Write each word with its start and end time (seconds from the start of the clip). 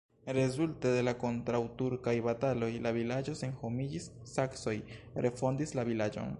Rezulte 0.35 0.89
de 0.95 1.03
la 1.07 1.11
kontraŭturkaj 1.23 2.15
bataloj 2.29 2.71
la 2.87 2.95
vilaĝo 2.97 3.37
senhomiĝis, 3.45 4.11
saksoj 4.35 4.77
refondis 5.27 5.81
la 5.81 5.91
vilaĝon. 5.95 6.29